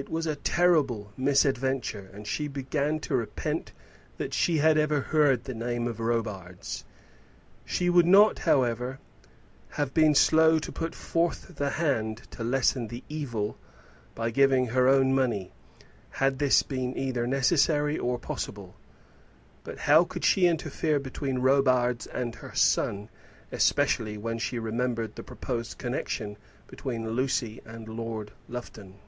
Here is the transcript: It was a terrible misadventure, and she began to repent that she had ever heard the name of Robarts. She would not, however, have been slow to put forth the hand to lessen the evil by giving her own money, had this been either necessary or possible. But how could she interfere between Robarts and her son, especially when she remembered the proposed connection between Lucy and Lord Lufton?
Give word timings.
It 0.00 0.08
was 0.08 0.26
a 0.28 0.36
terrible 0.36 1.12
misadventure, 1.16 2.08
and 2.14 2.24
she 2.24 2.46
began 2.46 3.00
to 3.00 3.16
repent 3.16 3.72
that 4.16 4.32
she 4.32 4.58
had 4.58 4.78
ever 4.78 5.00
heard 5.00 5.42
the 5.42 5.54
name 5.56 5.88
of 5.88 5.98
Robarts. 5.98 6.84
She 7.64 7.90
would 7.90 8.06
not, 8.06 8.38
however, 8.38 9.00
have 9.70 9.92
been 9.94 10.14
slow 10.14 10.60
to 10.60 10.70
put 10.70 10.94
forth 10.94 11.56
the 11.56 11.70
hand 11.70 12.18
to 12.30 12.44
lessen 12.44 12.86
the 12.86 13.02
evil 13.08 13.58
by 14.14 14.30
giving 14.30 14.66
her 14.66 14.86
own 14.86 15.16
money, 15.16 15.50
had 16.10 16.38
this 16.38 16.62
been 16.62 16.96
either 16.96 17.26
necessary 17.26 17.98
or 17.98 18.20
possible. 18.20 18.76
But 19.64 19.78
how 19.78 20.04
could 20.04 20.24
she 20.24 20.46
interfere 20.46 21.00
between 21.00 21.38
Robarts 21.38 22.06
and 22.06 22.36
her 22.36 22.54
son, 22.54 23.08
especially 23.50 24.16
when 24.16 24.38
she 24.38 24.60
remembered 24.60 25.16
the 25.16 25.24
proposed 25.24 25.76
connection 25.78 26.36
between 26.68 27.10
Lucy 27.10 27.60
and 27.64 27.88
Lord 27.88 28.30
Lufton? 28.48 29.00